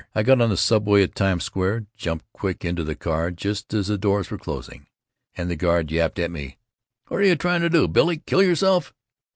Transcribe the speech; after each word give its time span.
I 0.15 0.23
got 0.23 0.41
on 0.41 0.49
the 0.49 0.57
subway 0.57 1.03
at 1.03 1.13
Times 1.13 1.43
Square, 1.43 1.85
jumped 1.95 2.25
quick 2.33 2.65
into 2.65 2.83
the 2.83 2.95
car 2.95 3.29
just 3.29 3.71
as 3.75 3.85
the 3.85 3.99
doors 3.99 4.31
were 4.31 4.39
closing, 4.39 4.87
and 5.37 5.47
the 5.47 5.55
guard 5.55 5.91
yapped 5.91 6.17
at 6.17 6.31
me, 6.31 6.57
"What 7.09 7.17
are 7.19 7.23
you 7.25 7.35
trying 7.35 7.61
to 7.61 7.69
do, 7.69 7.87
Billy, 7.87 8.17
kill 8.17 8.41
yourself?" 8.41 8.95